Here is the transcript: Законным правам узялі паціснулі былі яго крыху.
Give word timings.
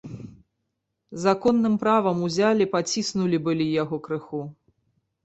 Законным 1.25 1.75
правам 1.83 2.17
узялі 2.29 2.67
паціснулі 2.73 3.37
былі 3.49 3.67
яго 3.83 4.01
крыху. 4.09 4.41